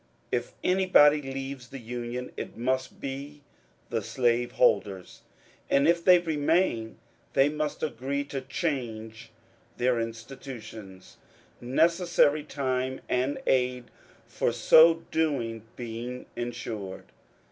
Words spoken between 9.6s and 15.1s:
their institutions, necessary time and aid for so